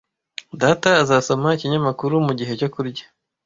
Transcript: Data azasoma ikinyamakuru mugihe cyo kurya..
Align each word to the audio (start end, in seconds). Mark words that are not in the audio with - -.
Data 0.61 0.89
azasoma 1.03 1.49
ikinyamakuru 1.55 2.13
mugihe 2.27 2.53
cyo 2.59 2.69
kurya.. 2.73 3.05